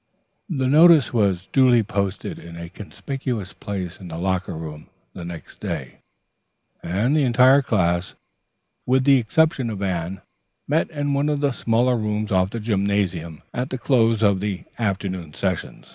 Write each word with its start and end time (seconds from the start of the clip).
The 0.49 0.67
notice 0.67 1.13
was 1.13 1.45
duly 1.53 1.83
posted 1.83 2.39
in 2.39 2.57
a 2.57 2.69
conspicuous 2.69 3.53
place 3.53 3.99
in 3.99 4.07
the 4.07 4.17
locker 4.17 4.55
room 4.55 4.87
the 5.13 5.23
next 5.23 5.59
day, 5.59 5.99
and 6.81 7.15
the 7.15 7.21
entire 7.21 7.61
class, 7.61 8.15
with 8.87 9.03
the 9.03 9.19
exception 9.19 9.69
of 9.69 9.83
Anne, 9.83 10.21
met 10.67 10.89
in 10.89 11.13
one 11.13 11.29
of 11.29 11.39
the 11.41 11.51
smaller 11.51 11.95
rooms 11.97 12.31
off 12.31 12.49
the 12.49 12.59
gymnasium 12.59 13.43
at 13.53 13.69
the 13.69 13.77
close 13.77 14.23
of 14.23 14.39
the 14.39 14.63
afternoon 14.79 15.35
session. 15.35 15.85